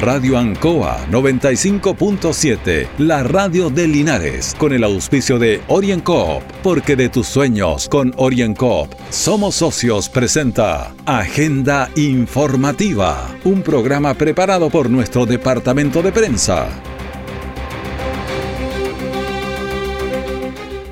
[0.00, 7.26] Radio Ancoa 95.7, la radio de Linares, con el auspicio de OrienCoop, porque de tus
[7.26, 16.12] sueños con OrienCoop somos socios presenta Agenda Informativa, un programa preparado por nuestro departamento de
[16.12, 16.68] prensa.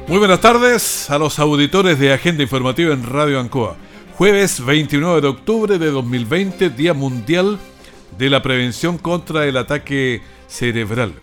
[0.08, 3.76] Muy buenas tardes a los auditores de Agenda Informativa en Radio Ancoa.
[4.16, 7.58] Jueves 29 de octubre de 2020, Día Mundial
[8.18, 11.14] la prevención contra el ataque cerebral.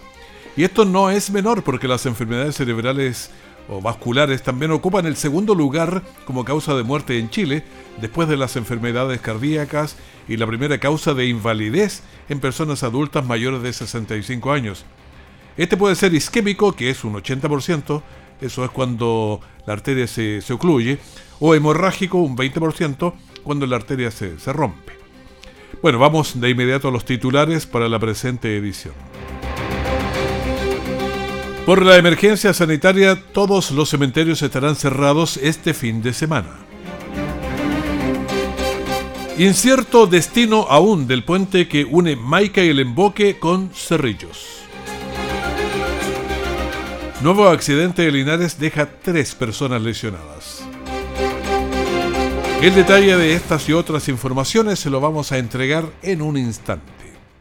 [0.58, 3.32] Y esto no es menor porque las enfermedades cerebrales
[3.70, 7.64] o vasculares también ocupan el segundo lugar como causa de muerte en Chile,
[8.02, 9.96] después de las enfermedades cardíacas
[10.28, 14.86] y la primera causa de invalidez en personas adultas mayores de 65 años.
[15.58, 18.02] Este puede ser isquémico, que es un 80%,
[18.42, 20.98] eso es cuando la arteria se, se ocluye,
[21.40, 25.01] o hemorrágico, un 20%, cuando la arteria se, se rompe.
[25.82, 28.94] Bueno, vamos de inmediato a los titulares para la presente edición.
[31.66, 36.50] Por la emergencia sanitaria, todos los cementerios estarán cerrados este fin de semana.
[39.38, 44.62] Incierto destino aún del puente que une Maica y el Emboque con Cerrillos.
[47.22, 50.61] Nuevo accidente de Linares deja tres personas lesionadas.
[52.62, 56.94] El detalle de estas y otras informaciones se lo vamos a entregar en un instante.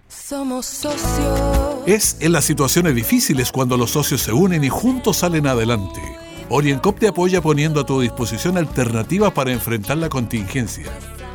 [0.09, 1.39] Somos socios.
[1.85, 6.01] Es en las situaciones difíciles cuando los socios se unen y juntos salen adelante.
[6.49, 10.87] Oriencop te apoya poniendo a tu disposición alternativas para enfrentar la contingencia.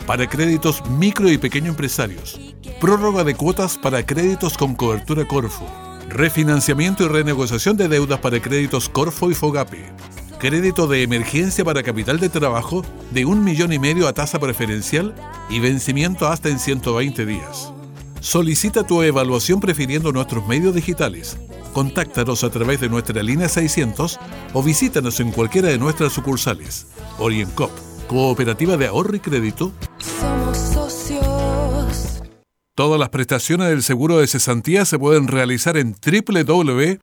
[0.08, 2.40] Para créditos micro y pequeño empresarios.
[2.82, 5.68] Prórroga de cuotas para créditos con cobertura Corfo.
[6.10, 9.94] Refinanciamiento y renegociación de deudas para créditos Corfo y Fogape
[10.38, 15.16] crédito de emergencia para capital de trabajo de un millón y medio a tasa preferencial
[15.50, 17.72] y vencimiento hasta en 120 días.
[18.20, 21.38] Solicita tu evaluación prefiriendo nuestros medios digitales.
[21.74, 24.20] Contáctanos a través de nuestra línea 600
[24.54, 26.88] o visítanos en cualquiera de nuestras sucursales.
[27.20, 27.72] OrientCop,
[28.08, 29.72] Cooperativa de Ahorro y Crédito.
[30.20, 32.24] Somos socios.
[32.76, 37.00] Todas las prestaciones del seguro de cesantía se pueden realizar en www.afc.cl.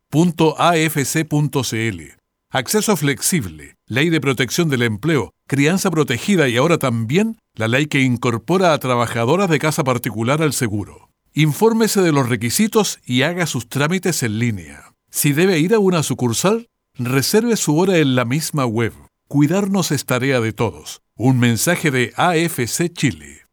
[2.55, 8.03] Acceso flexible, ley de protección del empleo, crianza protegida y ahora también la ley que
[8.03, 11.09] incorpora a trabajadoras de casa particular al seguro.
[11.33, 14.93] Infórmese de los requisitos y haga sus trámites en línea.
[15.11, 16.69] Si debe ir a una sucursal,
[16.99, 18.93] reserve su hora en la misma web.
[19.29, 21.01] Cuidarnos es tarea de todos.
[21.17, 23.47] Un mensaje de AFC Chile.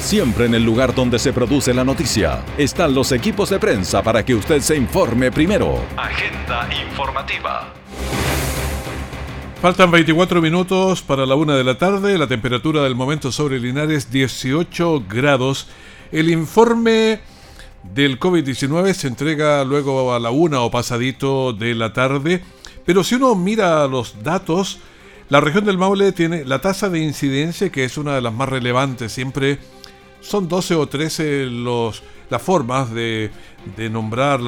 [0.00, 4.24] Siempre en el lugar donde se produce la noticia están los equipos de prensa para
[4.24, 5.80] que usted se informe primero.
[5.96, 7.72] Agenda informativa.
[9.66, 12.16] Faltan 24 minutos para la una de la tarde.
[12.18, 15.66] La temperatura del momento sobre Linares 18 grados.
[16.12, 17.18] El informe
[17.82, 22.44] del COVID-19 se entrega luego a la una o pasadito de la tarde.
[22.84, 24.78] Pero si uno mira los datos,
[25.30, 28.48] la región del Maule tiene la tasa de incidencia, que es una de las más
[28.48, 29.10] relevantes.
[29.10, 29.58] Siempre
[30.20, 33.32] son 12 o 13 los, las formas de,
[33.76, 34.38] de nombrar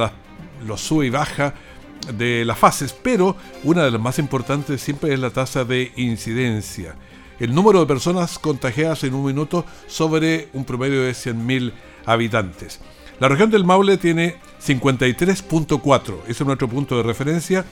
[0.65, 1.55] los sub y baja
[2.13, 6.95] de las fases, pero una de las más importantes siempre es la tasa de incidencia.
[7.39, 11.73] El número de personas contagiadas en un minuto sobre un promedio de 100.000
[12.07, 12.81] habitantes.
[13.21, 17.65] La región del Maule tiene 53.4, ese es nuestro punto de referencia.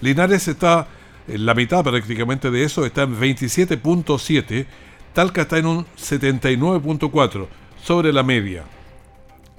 [0.00, 0.88] Linares está
[1.26, 4.66] en la mitad prácticamente de eso, está en 27.7.
[5.12, 7.46] Talca está en un 79.4,
[7.82, 8.64] sobre la media.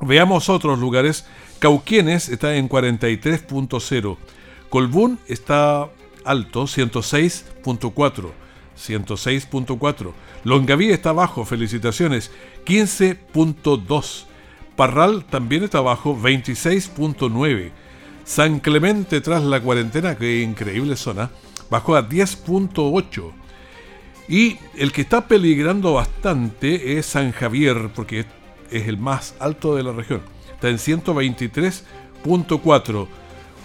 [0.02, 1.26] Veamos otros lugares
[1.66, 4.18] Cauquienes está en 43.0.
[4.70, 5.90] Colbún está
[6.24, 8.32] alto, 106.4.
[8.78, 10.14] 106.4.
[10.44, 12.30] Longaví está bajo, felicitaciones,
[12.68, 14.26] 15.2.
[14.76, 17.72] Parral también está bajo, 26.9.
[18.26, 21.32] San Clemente tras la cuarentena, que increíble zona,
[21.72, 23.32] bajó a 10.8.
[24.28, 28.28] Y el que está peligrando bastante es San Javier, porque
[28.70, 30.35] es el más alto de la región
[30.66, 33.08] está en 123.4.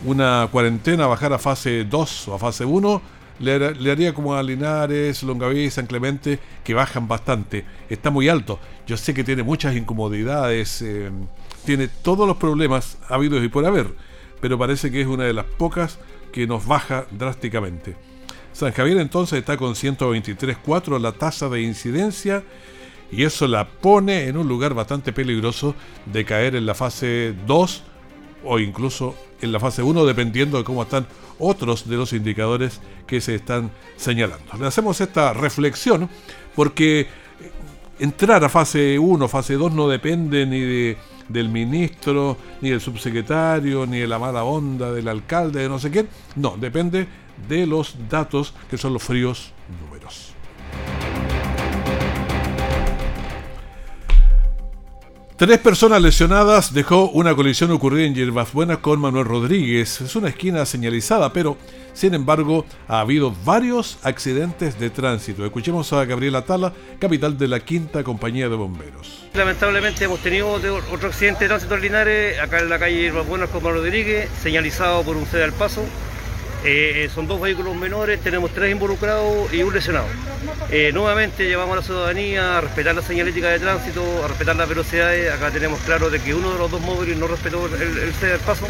[0.05, 3.02] Una cuarentena bajar a fase 2 o a fase 1
[3.41, 7.64] le, haría como a Linares, Longaví y San Clemente, que bajan bastante.
[7.88, 8.58] Está muy alto.
[8.87, 11.11] Yo sé que tiene muchas incomodidades, eh,
[11.64, 13.94] tiene todos los problemas habidos y por haber,
[14.43, 15.99] pero parece que es una de las pocas
[16.32, 17.97] que nos baja drásticamente.
[18.52, 22.43] San Javier entonces está con 123.4 la tasa de incidencia
[23.12, 25.74] y eso la pone en un lugar bastante peligroso
[26.06, 27.82] de caer en la fase 2
[28.44, 31.06] o incluso en la fase 1 dependiendo de cómo están
[31.38, 34.44] otros de los indicadores que se están señalando.
[34.58, 36.08] Le hacemos esta reflexión
[36.54, 37.08] porque
[37.98, 40.96] entrar a fase 1, fase 2 no depende ni de,
[41.28, 45.90] del ministro, ni del subsecretario, ni de la mala onda del alcalde, de no sé
[45.90, 46.06] qué.
[46.36, 47.06] No, depende
[47.48, 50.34] de los datos que son los fríos números.
[55.40, 60.02] Tres personas lesionadas dejó una colisión ocurrida en Yerbas Buenas con Manuel Rodríguez.
[60.02, 61.56] Es una esquina señalizada, pero
[61.94, 65.46] sin embargo ha habido varios accidentes de tránsito.
[65.46, 69.25] Escuchemos a Gabriela Tala, capital de la quinta compañía de bomberos.
[69.32, 73.48] Lamentablemente hemos tenido otro accidente de tránsito en Linares, acá en la calle Yerbas Buenas
[73.48, 75.82] con Manuel Rodríguez, señalizado por un cede al paso.
[76.64, 80.06] Eh, son dos vehículos menores, tenemos tres involucrados y un lesionado.
[80.70, 84.68] Eh, nuevamente llevamos a la ciudadanía a respetar la señalética de tránsito, a respetar las
[84.68, 85.32] velocidades.
[85.32, 88.40] Acá tenemos claro de que uno de los dos móviles no respetó el, el ceder
[88.40, 88.66] paso.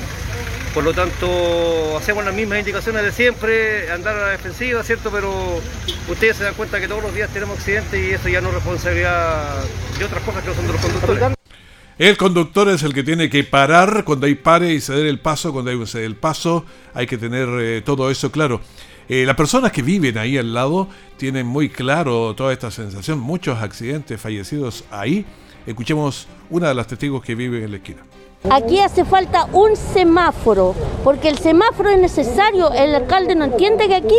[0.73, 5.11] Por lo tanto, hacemos las mismas indicaciones de siempre, andar a la defensiva, ¿cierto?
[5.11, 5.61] Pero
[6.09, 8.55] ustedes se dan cuenta que todos los días tenemos accidentes y eso ya no es
[8.55, 9.65] responsabilidad
[9.99, 11.40] de otras cosas que no son de los conductores.
[12.01, 15.53] El conductor es el que tiene que parar cuando hay pare y ceder el paso.
[15.53, 16.65] Cuando hay ceder el paso,
[16.95, 18.63] hay que tener eh, todo eso claro.
[19.07, 20.89] Eh, las personas que viven ahí al lado
[21.19, 23.19] tienen muy claro toda esta sensación.
[23.19, 25.27] Muchos accidentes fallecidos ahí.
[25.67, 28.01] Escuchemos una de las testigos que vive en la esquina.
[28.49, 32.73] Aquí hace falta un semáforo, porque el semáforo es necesario.
[32.73, 34.17] El alcalde no entiende que aquí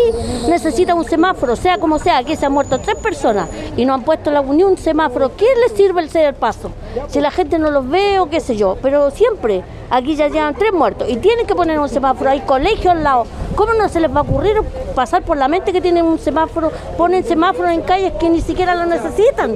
[0.47, 2.19] necesita un semáforo, sea como sea.
[2.19, 5.35] Aquí se han muerto tres personas y no han puesto la, ni un semáforo.
[5.35, 6.69] ¿Qué le sirve el ceder paso?
[7.07, 8.77] Si la gente no los ve o qué sé yo.
[8.79, 12.29] Pero siempre, aquí ya llevan tres muertos y tienen que poner un semáforo.
[12.29, 13.25] Hay colegios al lado.
[13.55, 14.61] ¿Cómo no se les va a ocurrir
[14.93, 16.71] pasar por la mente que tienen un semáforo?
[16.95, 19.55] Ponen semáforos en calles que ni siquiera lo necesitan.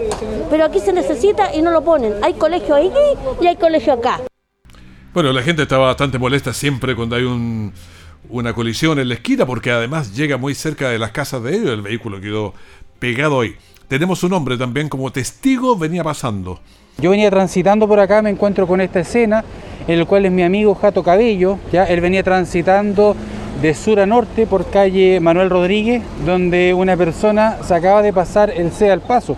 [0.50, 2.16] Pero aquí se necesita y no lo ponen.
[2.24, 2.92] Hay colegio ahí
[3.40, 4.20] y hay colegio acá.
[5.16, 7.72] Bueno, la gente está bastante molesta siempre cuando hay un,
[8.30, 11.70] una colisión en la esquina porque además llega muy cerca de las casas de ellos,
[11.70, 12.54] el vehículo quedó
[13.00, 13.56] pegado ahí.
[13.88, 16.60] Tenemos un hombre también como testigo, venía pasando.
[16.98, 19.46] Yo venía transitando por acá, me encuentro con esta escena,
[19.88, 23.16] en el cual es mi amigo Jato Cabello, ya él venía transitando
[23.62, 28.50] de sur a norte por calle Manuel Rodríguez, donde una persona se acaba de pasar
[28.50, 29.38] el C al paso.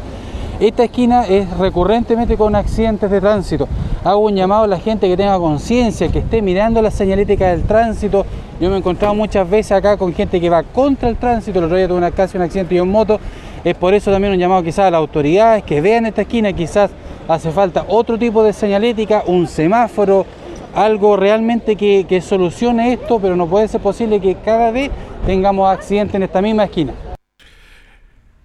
[0.59, 3.67] Esta esquina es recurrentemente con accidentes de tránsito.
[4.03, 7.61] Hago un llamado a la gente que tenga conciencia, que esté mirando la señalética del
[7.61, 8.25] tránsito.
[8.59, 11.59] Yo me he encontrado muchas veces acá con gente que va contra el tránsito.
[11.59, 13.19] El otro día tuve una, casi un accidente y en moto.
[13.63, 16.51] Es por eso también un llamado quizás a las autoridades que vean esta esquina.
[16.51, 16.89] Quizás
[17.27, 20.25] hace falta otro tipo de señalética, un semáforo,
[20.73, 24.89] algo realmente que, que solucione esto, pero no puede ser posible que cada vez
[25.23, 26.93] tengamos accidentes en esta misma esquina.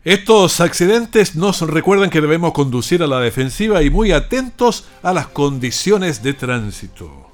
[0.05, 5.29] Estos accidentes nos recuerdan que debemos conducir a la defensiva y muy atentos a las
[5.29, 7.31] condiciones de tránsito.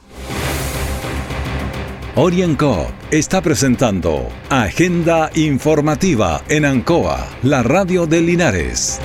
[2.15, 9.01] Orienco está presentando Agenda Informativa en Ancoa, la radio de Linares.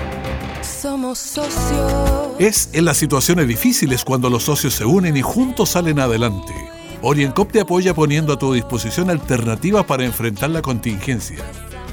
[0.61, 2.33] Somos socios.
[2.39, 6.53] Es en las situaciones difíciles cuando los socios se unen y juntos salen adelante.
[7.01, 11.37] Oriencop te apoya poniendo a tu disposición alternativas para enfrentar la contingencia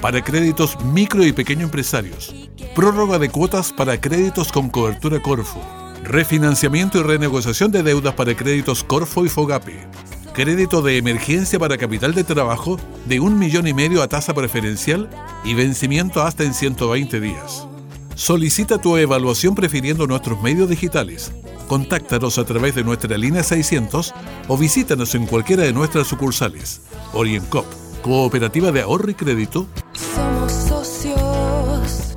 [0.01, 2.35] para créditos micro y pequeño empresarios,
[2.75, 5.61] prórroga de cuotas para créditos con cobertura Corfo,
[6.05, 9.87] refinanciamiento y renegociación de deudas para créditos Corfo y Fogape,
[10.33, 15.11] crédito de emergencia para capital de trabajo de un millón y medio a tasa preferencial
[15.45, 17.67] y vencimiento hasta en 120 días.
[18.15, 21.33] Solicita tu evaluación prefiriendo nuestros medios digitales.
[21.69, 24.15] Contáctanos a través de nuestra línea 600
[24.49, 26.83] o visítanos en cualquiera de nuestras sucursales.
[27.13, 29.67] Oriencop Cooperativa de Ahorro y Crédito.
[29.93, 32.17] Somos socios.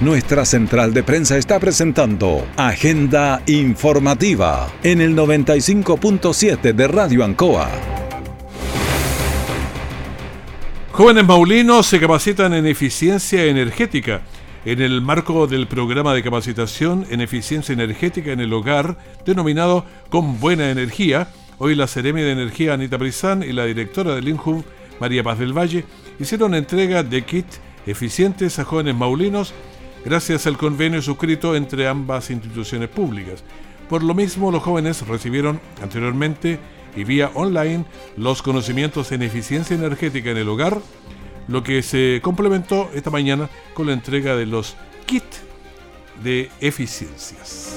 [0.00, 7.70] Nuestra central de prensa está presentando Agenda Informativa en el 95.7 de Radio Ancoa.
[10.92, 14.22] Jóvenes maulinos se capacitan en eficiencia energética
[14.64, 20.40] en el marco del programa de capacitación en eficiencia energética en el hogar denominado Con
[20.40, 24.62] Buena Energía Hoy la Seremi de Energía Anita Brizán y la directora del INJUV
[25.00, 25.84] María Paz del Valle
[26.18, 27.46] hicieron entrega de kit
[27.86, 29.54] eficientes a jóvenes maulinos
[30.04, 33.42] gracias al convenio suscrito entre ambas instituciones públicas.
[33.88, 36.58] Por lo mismo, los jóvenes recibieron anteriormente
[36.94, 37.86] y vía online
[38.18, 40.78] los conocimientos en eficiencia energética en el hogar,
[41.48, 45.40] lo que se complementó esta mañana con la entrega de los kits
[46.22, 47.75] de eficiencias.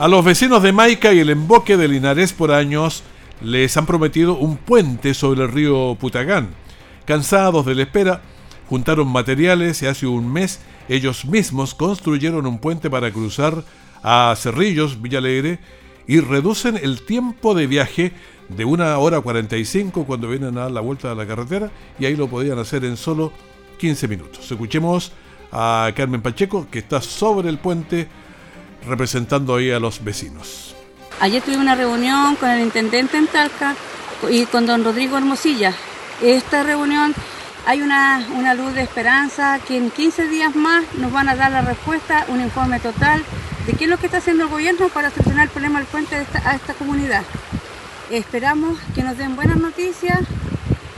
[0.00, 3.02] A los vecinos de Maica y el emboque de Linares por años
[3.42, 6.48] les han prometido un puente sobre el río Putagán.
[7.04, 8.22] Cansados de la espera,
[8.66, 13.62] juntaron materiales y hace un mes ellos mismos construyeron un puente para cruzar
[14.02, 15.58] a Cerrillos, Villalegre,
[16.06, 18.12] y reducen el tiempo de viaje
[18.48, 22.16] de una hora 45 cuando vienen a dar la vuelta a la carretera y ahí
[22.16, 23.34] lo podían hacer en solo
[23.78, 24.50] 15 minutos.
[24.50, 25.12] Escuchemos
[25.52, 28.08] a Carmen Pacheco, que está sobre el puente
[28.86, 30.74] representando ahí a los vecinos.
[31.20, 33.74] Ayer tuve una reunión con el intendente en Talca
[34.30, 35.74] y con don Rodrigo Hermosilla.
[36.22, 37.14] Esta reunión
[37.66, 41.52] hay una, una, luz de esperanza que en 15 días más nos van a dar
[41.52, 43.22] la respuesta, un informe total
[43.66, 46.16] de qué es lo que está haciendo el gobierno para solucionar el problema del puente
[46.16, 47.22] a esta comunidad.
[48.10, 50.20] Esperamos que nos den buenas noticias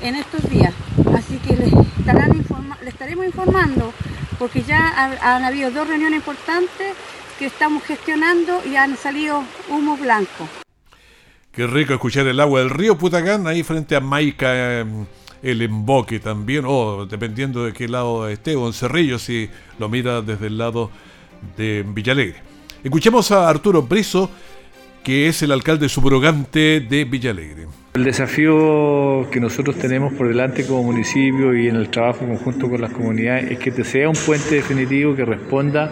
[0.01, 0.73] en estos días,
[1.17, 1.73] así que les,
[2.87, 3.93] estaremos informando
[4.39, 6.95] porque ya han habido dos reuniones importantes
[7.43, 10.49] que estamos gestionando y han salido humo blanco.
[11.51, 15.07] Qué rico escuchar el agua del río Putacán ahí frente a Maica, em,
[15.43, 20.23] el emboque también, o dependiendo de qué lado esté, o en Cerrillo si lo mira
[20.23, 20.93] desde el lado
[21.57, 22.41] de Villalegre.
[22.85, 24.31] Escuchemos a Arturo Brizo,
[25.03, 27.67] que es el alcalde subrogante de Villalegre.
[27.95, 32.81] El desafío que nosotros tenemos por delante como municipio y en el trabajo conjunto con
[32.81, 35.91] las comunidades es que sea un puente definitivo que responda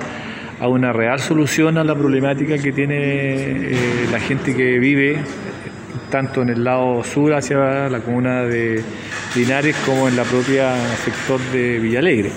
[0.60, 5.18] a una real solución a la problemática que tiene eh, la gente que vive
[6.10, 8.82] tanto en el lado sur hacia la comuna de
[9.36, 10.74] Linares como en la propia
[11.04, 12.30] sector de Villalegre.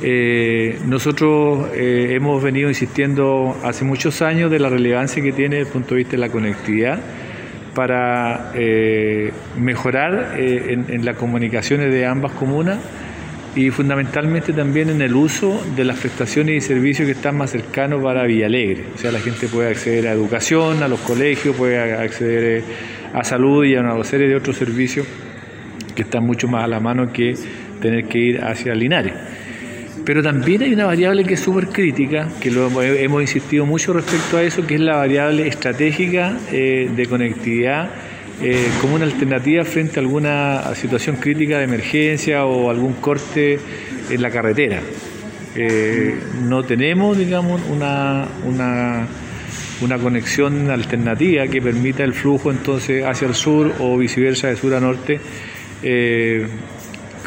[0.00, 5.68] Eh, nosotros eh, hemos venido insistiendo hace muchos años de la relevancia que tiene desde
[5.68, 7.00] el punto de vista de la conectividad
[7.78, 12.78] para eh, mejorar eh, en, las comunicaciones de ambas comunas
[13.58, 18.00] y fundamentalmente también en el uso de las prestaciones y servicios que están más cercanos
[18.00, 18.84] para Villalegre.
[18.94, 22.64] O sea, la gente puede acceder a educación, a los colegios, puede acceder eh,
[23.12, 25.08] a salud y a una serie de otros servicios
[25.92, 27.34] que están mucho más a la mano que
[27.80, 29.14] tener que ir hacia Linares.
[30.04, 34.36] Pero también hay una variable que es súper crítica, que lo hemos insistido mucho respecto
[34.36, 37.90] a eso, que es la variable estratégica eh, de conectividad
[38.42, 43.58] eh, como una alternativa frente a alguna situación crítica de emergencia o algún corte
[44.10, 44.80] en la carretera.
[45.56, 49.06] Eh, no tenemos, digamos, una, una,
[49.80, 54.74] una, conexión alternativa que permita el flujo entonces hacia el sur o viceversa de sur
[54.74, 55.20] a norte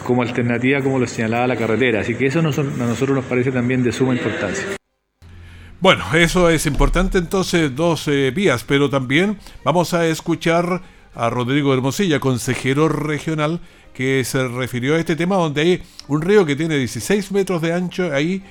[0.06, 2.02] como alternativa, como lo señalaba la carretera.
[2.02, 4.66] Así que eso a nosotros nos parece también de suma importancia.
[5.82, 10.82] Bueno, eso es importante entonces, dos eh, vías, pero también vamos a escuchar
[11.14, 13.60] a Rodrigo Hermosilla, consejero regional,
[13.94, 17.74] que se refirió a este tema donde hay un río que tiene 16 metros de
[17.74, 18.44] ancho ahí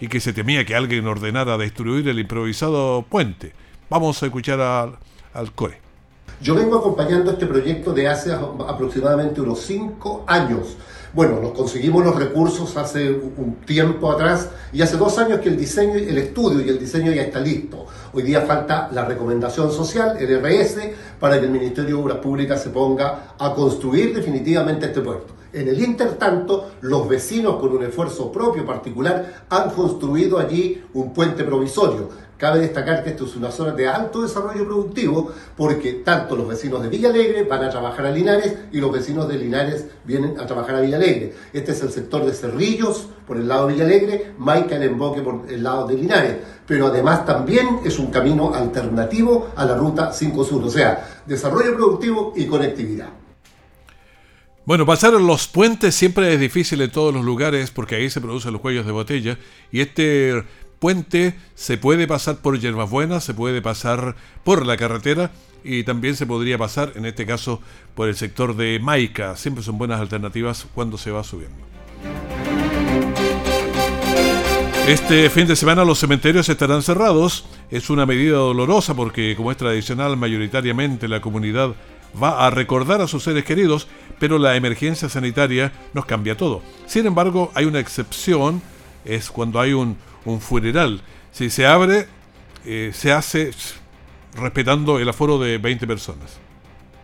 [0.00, 3.52] y que se temía que alguien ordenara destruir el improvisado puente.
[3.88, 5.80] Vamos a escuchar al COE.
[6.40, 10.76] Yo vengo acompañando este proyecto de hace aproximadamente unos cinco años.
[11.16, 15.56] Bueno, nos conseguimos los recursos hace un tiempo atrás y hace dos años que el
[15.56, 17.86] diseño, el estudio y el diseño ya está listo.
[18.12, 20.76] Hoy día falta la recomendación social, el RS,
[21.18, 25.32] para que el Ministerio de Obras Públicas se ponga a construir definitivamente este puerto.
[25.54, 31.44] En el intertanto, los vecinos con un esfuerzo propio particular han construido allí un puente
[31.44, 36.46] provisorio Cabe destacar que esto es una zona de alto desarrollo productivo porque tanto los
[36.46, 40.38] vecinos de Villa Alegre van a trabajar a Linares y los vecinos de Linares vienen
[40.38, 41.32] a trabajar a Villa Alegre.
[41.54, 45.22] Este es el sector de Cerrillos por el lado de Villa Alegre, Maica el Emboque
[45.22, 46.36] por el lado de Linares.
[46.66, 51.74] Pero además también es un camino alternativo a la ruta 5 Sur, o sea, desarrollo
[51.74, 53.08] productivo y conectividad.
[54.66, 58.52] Bueno, pasar los puentes siempre es difícil en todos los lugares porque ahí se producen
[58.52, 59.38] los cuellos de botella
[59.70, 60.42] y este
[60.78, 65.30] puente se puede pasar por Yerbas Buenas, se puede pasar por la carretera
[65.64, 67.60] y también se podría pasar, en este caso,
[67.94, 69.36] por el sector de Maica.
[69.36, 71.56] Siempre son buenas alternativas cuando se va subiendo.
[74.86, 77.44] Este fin de semana los cementerios estarán cerrados.
[77.72, 81.74] Es una medida dolorosa porque, como es tradicional, mayoritariamente la comunidad
[82.22, 83.88] va a recordar a sus seres queridos,
[84.20, 86.62] pero la emergencia sanitaria nos cambia todo.
[86.86, 88.62] Sin embargo, hay una excepción,
[89.04, 91.00] es cuando hay un, un funeral.
[91.32, 92.06] Si se abre,
[92.66, 93.50] eh, se hace
[94.34, 96.38] respetando el aforo de 20 personas.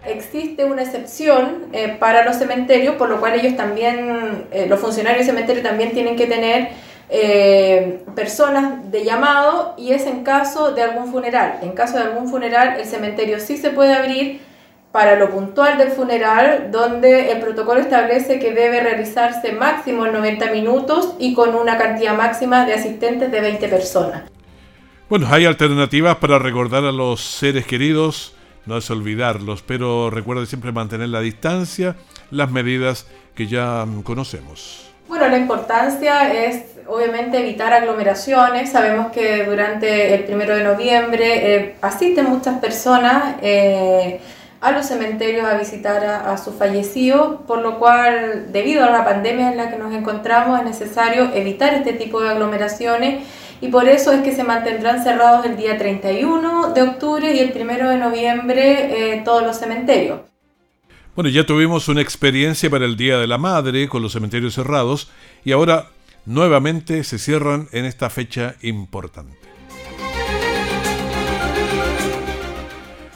[0.04, 5.24] Existe una excepción eh, para los cementerios, por lo cual ellos también, eh, los funcionarios
[5.24, 6.92] del cementerio también tienen que tener
[8.14, 11.58] personas de llamado y es en caso de algún funeral.
[11.60, 14.40] En caso de algún funeral, el cementerio sí se puede abrir
[14.92, 20.52] para lo puntual del funeral, donde el protocolo establece que debe realizarse máximo en 90
[20.52, 24.22] minutos y con una cantidad máxima de asistentes de 20 personas.
[25.08, 28.34] Bueno, hay alternativas para recordar a los seres queridos,
[28.66, 31.96] no es olvidarlos, pero recuerde siempre mantener la distancia,
[32.30, 34.90] las medidas que ya conocemos.
[35.08, 38.70] Bueno, la importancia es obviamente evitar aglomeraciones.
[38.70, 43.36] Sabemos que durante el primero de noviembre eh, asisten muchas personas.
[43.42, 44.20] Eh,
[44.62, 49.50] a los cementerios a visitar a, sus fallecidos, por lo cual, debido a la pandemia
[49.50, 53.26] en la que nos encontramos, es necesario evitar este tipo de aglomeraciones
[53.60, 57.52] y por eso es que se mantendrán cerrados el día 31 de octubre y el
[57.60, 60.20] 1 de noviembre eh, todos los cementerios.
[61.16, 65.10] Bueno, ya tuvimos una experiencia para el Día de la Madre con los cementerios cerrados
[65.44, 65.88] y ahora
[66.24, 69.41] nuevamente se cierran en esta fecha importante.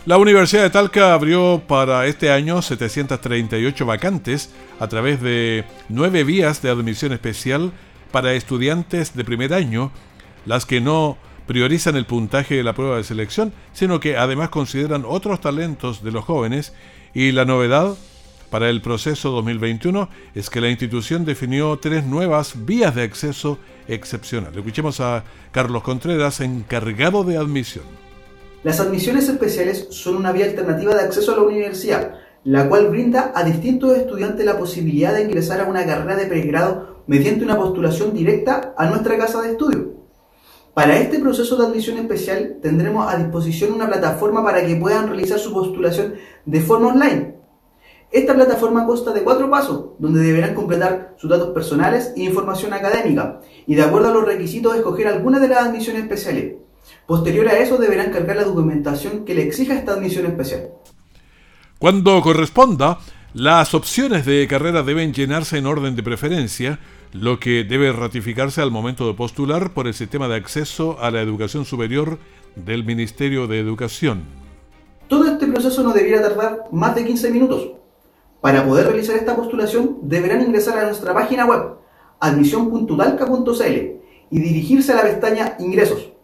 [0.06, 6.62] La Universidad de Talca abrió para este año 738 vacantes a través de nueve vías
[6.62, 7.72] de admisión especial
[8.12, 9.90] para estudiantes de primer año,
[10.44, 15.02] las que no priorizan el puntaje de la prueba de selección, sino que además consideran
[15.04, 16.72] otros talentos de los jóvenes
[17.12, 17.96] y la novedad
[18.48, 23.58] para el proceso 2021 es que la institución definió tres nuevas vías de acceso
[23.88, 24.56] excepcional.
[24.56, 28.05] Escuchemos a Carlos Contreras, encargado de admisión.
[28.66, 33.30] Las admisiones especiales son una vía alternativa de acceso a la universidad, la cual brinda
[33.32, 38.12] a distintos estudiantes la posibilidad de ingresar a una carrera de pregrado mediante una postulación
[38.12, 39.92] directa a nuestra casa de estudio.
[40.74, 45.38] Para este proceso de admisión especial tendremos a disposición una plataforma para que puedan realizar
[45.38, 47.36] su postulación de forma online.
[48.10, 53.38] Esta plataforma consta de cuatro pasos, donde deberán completar sus datos personales e información académica,
[53.64, 56.65] y de acuerdo a los requisitos escoger alguna de las admisiones especiales.
[57.06, 60.70] Posterior a eso deberán cargar la documentación que le exija esta admisión especial.
[61.78, 62.98] Cuando corresponda,
[63.34, 66.78] las opciones de carrera deben llenarse en orden de preferencia,
[67.12, 71.20] lo que debe ratificarse al momento de postular por el sistema de acceso a la
[71.20, 72.18] educación superior
[72.54, 74.22] del Ministerio de Educación.
[75.08, 77.72] Todo este proceso no debiera tardar más de 15 minutos.
[78.40, 81.76] Para poder realizar esta postulación deberán ingresar a nuestra página web
[82.20, 83.96] admisión.talca.cl
[84.30, 86.15] y dirigirse a la pestaña Ingresos.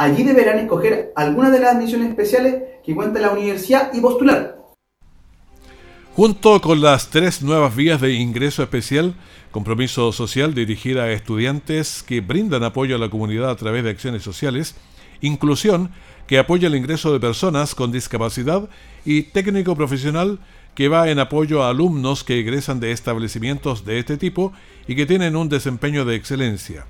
[0.00, 4.56] Allí deberán escoger alguna de las admisiones especiales que cuenta la universidad y postular.
[6.16, 9.14] Junto con las tres nuevas vías de ingreso especial,
[9.50, 14.22] compromiso social dirigida a estudiantes que brindan apoyo a la comunidad a través de acciones
[14.22, 14.74] sociales,
[15.20, 15.90] inclusión
[16.26, 18.70] que apoya el ingreso de personas con discapacidad
[19.04, 20.38] y técnico profesional
[20.74, 24.54] que va en apoyo a alumnos que egresan de establecimientos de este tipo
[24.88, 26.86] y que tienen un desempeño de excelencia.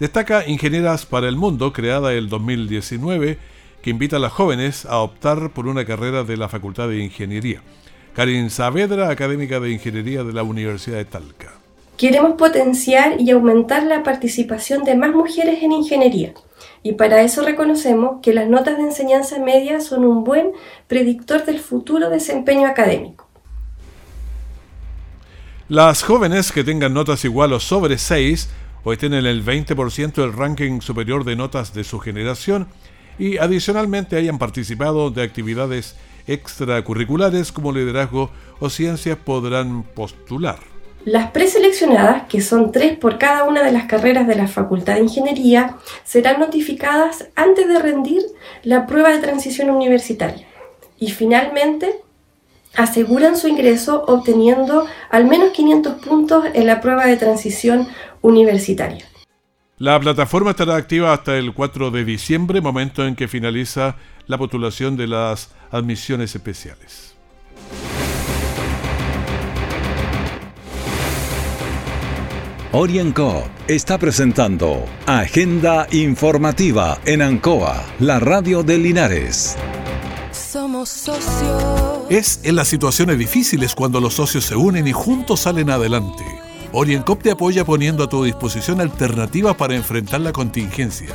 [0.00, 3.36] Destaca Ingenieras para el Mundo, creada el 2019,
[3.82, 7.60] que invita a las jóvenes a optar por una carrera de la Facultad de Ingeniería.
[8.14, 11.52] Karin Saavedra, académica de Ingeniería de la Universidad de Talca.
[11.98, 16.32] Queremos potenciar y aumentar la participación de más mujeres en ingeniería.
[16.82, 20.52] Y para eso reconocemos que las notas de enseñanza media son un buen
[20.88, 23.28] predictor del futuro desempeño académico.
[25.68, 28.48] Las jóvenes que tengan notas igual o sobre 6
[28.82, 32.66] Hoy tienen el 20% del ranking superior de notas de su generación
[33.18, 40.58] y adicionalmente hayan participado de actividades extracurriculares como liderazgo o ciencias podrán postular.
[41.04, 45.00] Las preseleccionadas, que son tres por cada una de las carreras de la Facultad de
[45.00, 48.22] Ingeniería, serán notificadas antes de rendir
[48.62, 50.46] la prueba de transición universitaria.
[50.98, 52.00] Y finalmente,
[52.76, 57.88] aseguran su ingreso obteniendo al menos 500 puntos en la prueba de transición
[58.22, 59.04] universitaria.
[59.78, 64.96] La plataforma estará activa hasta el 4 de diciembre, momento en que finaliza la postulación
[64.96, 67.14] de las admisiones especiales.
[72.72, 79.56] Orienco está presentando Agenda Informativa en Ancoa, la radio de Linares.
[80.50, 81.62] Somos socios.
[82.08, 86.24] Es en las situaciones difíciles cuando los socios se unen y juntos salen adelante.
[86.72, 91.10] Oriencop te apoya poniendo a tu disposición alternativas para enfrentar la contingencia.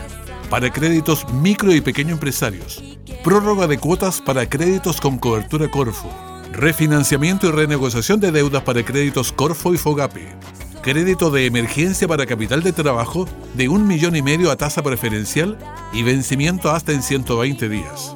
[0.49, 2.81] Para créditos micro y pequeño empresarios.
[3.25, 6.09] Prórroga de cuotas para créditos con cobertura Corfo.
[6.53, 10.33] Refinanciamiento y renegociación de deudas para créditos Corfo y Fogape.
[10.81, 15.57] Crédito de emergencia para capital de trabajo de un millón y medio a tasa preferencial
[15.91, 18.15] y vencimiento hasta en 120 días.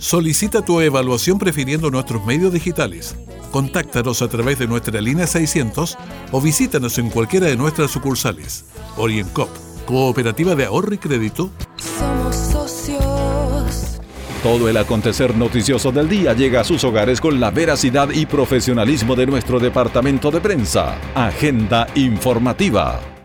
[0.00, 3.14] Solicita tu evaluación prefiriendo nuestros medios digitales
[3.50, 5.98] Contáctanos a través de nuestra línea 600
[6.30, 8.64] o visítanos en cualquiera de nuestras sucursales.
[8.96, 9.48] OrientCop,
[9.86, 11.50] Cooperativa de Ahorro y Crédito.
[11.98, 14.00] Somos socios.
[14.42, 19.16] Todo el acontecer noticioso del día llega a sus hogares con la veracidad y profesionalismo
[19.16, 20.96] de nuestro departamento de prensa.
[21.14, 23.19] Agenda informativa.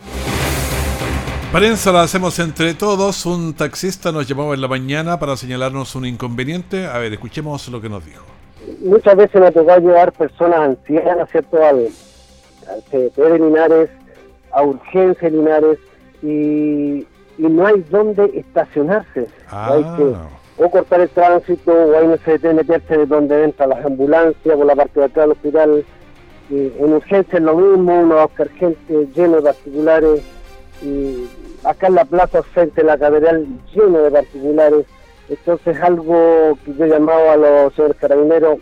[1.52, 3.26] Prensa la hacemos entre todos.
[3.26, 6.88] Un taxista nos llamaba en la mañana para señalarnos un inconveniente.
[6.88, 8.36] A ver, escuchemos lo que nos dijo
[8.82, 11.64] muchas veces me tocado llevar personas ancianas, ¿cierto?
[11.64, 11.90] Al,
[12.90, 13.90] CDT de Linares,
[14.52, 15.78] a Urgencia Linares,
[16.24, 17.06] y,
[17.38, 19.28] no hay dónde estacionarse.
[19.50, 19.74] Ah.
[19.74, 20.14] Hay que
[20.58, 24.66] o cortar el tránsito o hay necesidad de meterse de donde entran las ambulancias por
[24.66, 25.86] la parte de atrás del hospital.
[26.50, 30.22] Y en urgencia es lo mismo, unos gente lleno de particulares
[30.82, 31.28] y
[31.64, 34.86] acá en la plaza frente a la catedral lleno de particulares.
[35.30, 38.60] Entonces algo que yo he llamado a los señores carabineros,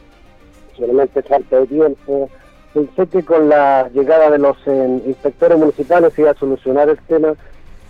[0.77, 2.29] solamente falta de tiempo.
[2.73, 7.33] Pensé que con la llegada de los eh, inspectores municipales iba a solucionar el tema.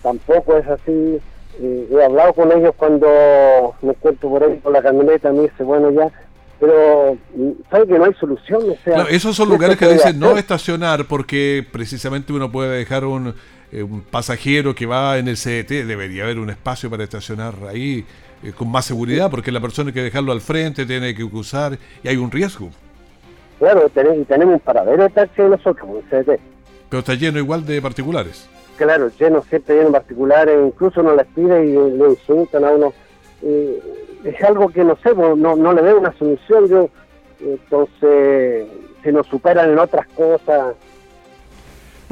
[0.02, 1.20] Tampoco es así.
[1.60, 5.62] Eh, he hablado con ellos cuando me encuentro por ahí con la camioneta, me dice,
[5.62, 6.10] bueno, ya,
[6.58, 7.16] pero
[7.70, 8.62] sabe que no hay solución.
[8.70, 13.34] O sea, esos son lugares que dicen no estacionar porque precisamente uno puede dejar un,
[13.74, 18.06] eh, un pasajero que va en el CDT, debería haber un espacio para estacionar ahí
[18.44, 22.08] eh, con más seguridad porque la persona que dejarlo al frente, tiene que cruzar y
[22.08, 22.70] hay un riesgo.
[23.58, 26.38] Claro, tenemos, tenemos un paradero de taxi nosotros, un CDT.
[26.88, 28.48] Pero está lleno igual de particulares.
[28.76, 32.92] Claro, lleno, siempre lleno de particulares, incluso no les pide y le insultan a uno.
[33.42, 33.82] Eh,
[34.22, 36.68] es algo que no sé, pues, no, no le veo una solución.
[36.68, 36.90] Yo,
[37.40, 38.68] entonces,
[39.02, 40.76] se nos superan en otras cosas.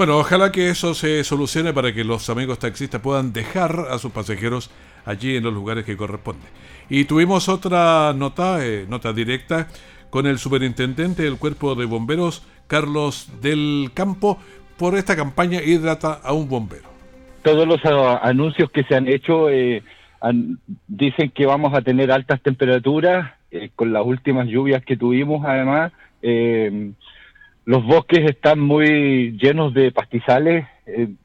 [0.02, 4.10] Bueno, ojalá que eso se solucione para que los amigos taxistas puedan dejar a sus
[4.10, 4.68] pasajeros
[5.04, 6.48] allí en los lugares que corresponden.
[6.90, 9.68] Y tuvimos otra nota, eh, nota directa,
[10.10, 14.40] con el superintendente del cuerpo de bomberos, Carlos del Campo,
[14.76, 16.88] por esta campaña Hidrata a un bombero.
[17.44, 19.84] Todos los uh, anuncios que se han hecho eh,
[20.88, 25.92] dicen que vamos a tener altas temperaturas, eh, con las últimas lluvias que tuvimos además.
[27.62, 30.66] Eh, los bosques están muy llenos de pastizales,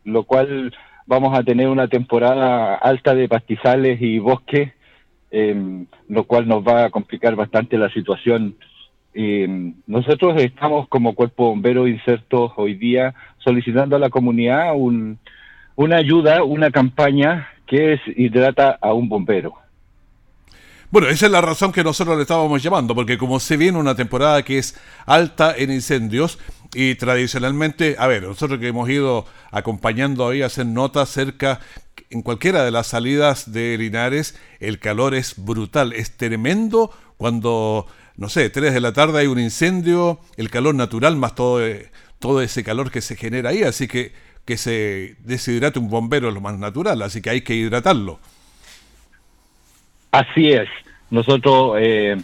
[0.03, 0.73] lo cual
[1.05, 4.71] vamos a tener una temporada alta de pastizales y bosques,
[6.07, 8.55] lo cual nos va a complicar bastante la situación
[9.19, 15.17] eh, nosotros estamos como cuerpo bombero insertos hoy día solicitando a la comunidad un,
[15.75, 19.55] una ayuda, una campaña que es hidrata a un bombero.
[20.89, 23.95] Bueno, esa es la razón que nosotros le estábamos llamando, porque como se viene una
[23.95, 26.39] temporada que es alta en incendios
[26.73, 31.59] y tradicionalmente, a ver, nosotros que hemos ido acompañando ahí a hacer notas cerca,
[32.09, 38.29] en cualquiera de las salidas de Linares, el calor es brutal, es tremendo cuando no
[38.29, 42.41] sé, 3 de la tarde hay un incendio, el calor natural más todo, eh, todo
[42.41, 44.13] ese calor que se genera ahí, así que
[44.47, 48.17] que se deshidrate un bombero es lo más natural, así que hay que hidratarlo.
[50.17, 50.67] Así es,
[51.11, 52.17] nosotros eh,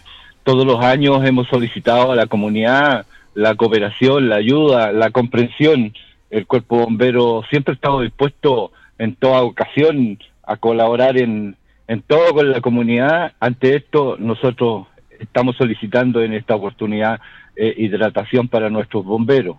[0.43, 5.93] todos los años hemos solicitado a la comunidad la cooperación, la ayuda, la comprensión.
[6.29, 11.55] El cuerpo bombero siempre ha estado dispuesto en toda ocasión a colaborar en,
[11.87, 13.33] en todo con la comunidad.
[13.39, 14.87] Ante esto, nosotros
[15.19, 17.19] estamos solicitando en esta oportunidad
[17.55, 19.57] eh, hidratación para nuestros bomberos.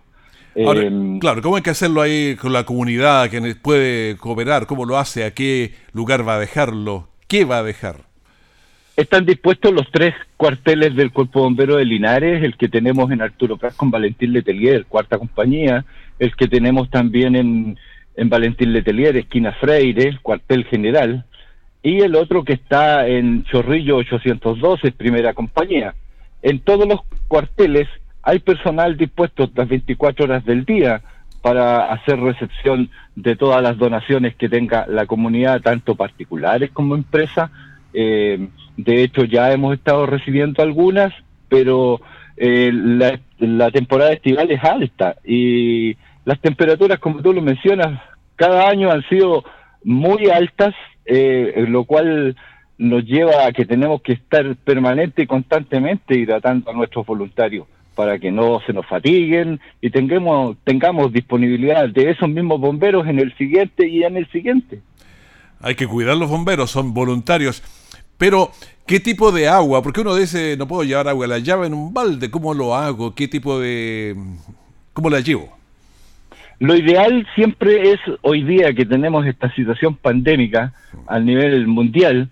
[0.55, 4.67] Eh, claro, ¿cómo hay que hacerlo ahí con la comunidad que puede cooperar?
[4.67, 5.25] ¿Cómo lo hace?
[5.25, 7.09] ¿A qué lugar va a dejarlo?
[7.27, 8.14] ¿Qué va a dejar?
[8.95, 13.57] Están dispuestos los tres cuarteles del Cuerpo Bombero de Linares, el que tenemos en Arturo
[13.57, 15.83] Pras con Valentín Letelier, cuarta compañía,
[16.17, 17.77] el que tenemos también en,
[18.15, 21.25] en Valentín Letelier, esquina Freire, cuartel general,
[21.83, 25.93] y el otro que está en Chorrillo 812, primera compañía.
[26.41, 27.89] En todos los cuarteles
[28.23, 31.01] hay personal dispuesto las 24 horas del día
[31.41, 37.51] para hacer recepción de todas las donaciones que tenga la comunidad, tanto particulares como empresas.
[37.93, 41.13] Eh, de hecho, ya hemos estado recibiendo algunas,
[41.49, 42.01] pero
[42.37, 48.01] eh, la, la temporada estival es alta y las temperaturas, como tú lo mencionas,
[48.35, 49.45] cada año han sido
[49.83, 50.73] muy altas
[51.05, 52.35] eh, lo cual
[52.77, 58.19] nos lleva a que tenemos que estar permanente y constantemente hidratando a nuestros voluntarios para
[58.19, 63.35] que no se nos fatiguen y tengamos, tengamos disponibilidad de esos mismos bomberos en el
[63.37, 64.81] siguiente y en el siguiente.
[65.61, 67.63] Hay que cuidar los bomberos, son voluntarios.
[68.17, 68.51] Pero,
[68.85, 69.81] ¿qué tipo de agua?
[69.81, 73.13] Porque uno dice, no puedo llevar agua, la llave en un balde, ¿cómo lo hago?
[73.13, 74.15] ¿Qué tipo de...
[74.93, 75.55] ¿Cómo la llevo?
[76.59, 80.73] Lo ideal siempre es hoy día que tenemos esta situación pandémica
[81.05, 82.29] a nivel mundial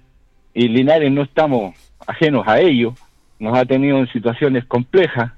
[0.53, 1.75] y Linares no estamos
[2.07, 2.93] ajenos a ello,
[3.39, 5.33] nos ha tenido en situaciones complejas.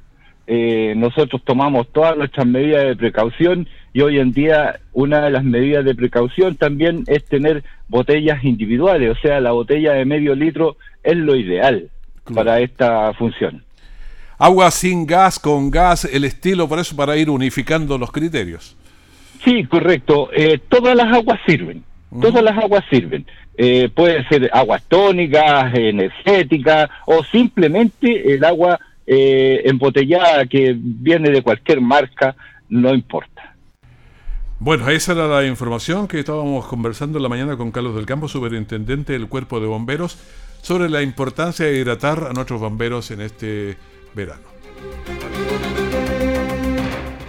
[0.45, 5.43] Eh, nosotros tomamos todas nuestras medidas de precaución y hoy en día una de las
[5.43, 10.77] medidas de precaución también es tener botellas individuales, o sea, la botella de medio litro
[11.03, 11.89] es lo ideal
[12.33, 13.63] para esta función.
[14.37, 18.75] Agua sin gas, con gas, el estilo, por eso para ir unificando los criterios.
[19.43, 20.29] Sí, correcto.
[20.33, 21.83] Eh, todas las aguas sirven.
[22.21, 23.25] Todas las aguas sirven.
[23.57, 31.41] Eh, pueden ser aguas tónicas, energéticas o simplemente el agua eh, embotellada que viene de
[31.41, 32.35] cualquier marca,
[32.69, 33.54] no importa.
[34.59, 38.29] Bueno, esa era la información que estábamos conversando en la mañana con Carlos del Campo,
[38.29, 40.17] superintendente del Cuerpo de Bomberos
[40.61, 43.77] sobre la importancia de hidratar a nuestros bomberos en este
[44.13, 44.43] verano.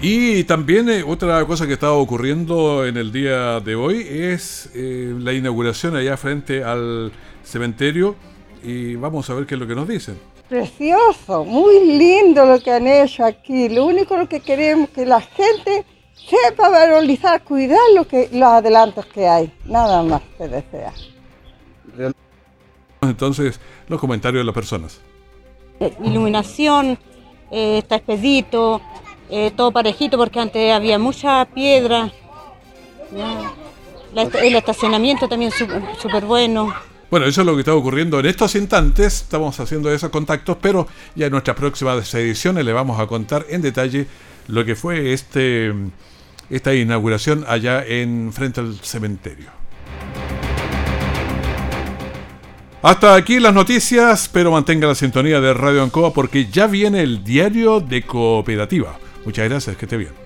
[0.01, 5.13] Y también eh, otra cosa que estaba ocurriendo en el día de hoy es eh,
[5.19, 7.11] la inauguración allá frente al
[7.43, 8.15] cementerio
[8.63, 10.17] y vamos a ver qué es lo que nos dicen.
[10.49, 13.69] Precioso, muy lindo lo que han hecho aquí.
[13.69, 15.85] Lo único lo que queremos que la gente
[16.29, 19.53] sepa valorizar, cuidar lo que, los adelantos que hay.
[19.65, 20.93] Nada más que desear.
[23.03, 25.01] Entonces, los comentarios de las personas.
[25.81, 26.99] Eh, iluminación,
[27.51, 28.81] eh, está expedito,
[29.31, 32.11] eh, todo parejito porque antes había mucha piedra.
[33.15, 33.53] Ya.
[34.15, 36.73] La est- el estacionamiento también súper bueno.
[37.11, 39.23] Bueno, eso es lo que está ocurriendo en estos instantes.
[39.23, 43.63] Estamos haciendo esos contactos, pero ya en nuestras próximas ediciones le vamos a contar en
[43.63, 44.07] detalle
[44.49, 45.73] lo que fue este
[46.51, 49.51] esta inauguración allá en frente al cementerio.
[52.83, 57.25] Hasta aquí las noticias, pero mantenga la sintonía de Radio Ancoa porque ya viene el
[57.25, 58.99] diario de cooperativa.
[59.25, 60.26] Muchas gracias, que esté bien.